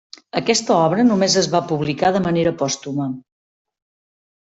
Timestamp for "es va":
1.41-1.61